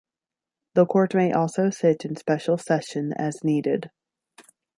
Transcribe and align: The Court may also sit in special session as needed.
The 0.73 0.87
Court 0.87 1.13
may 1.13 1.31
also 1.31 1.69
sit 1.69 2.05
in 2.05 2.15
special 2.15 2.57
session 2.57 3.13
as 3.13 3.43
needed. 3.43 3.91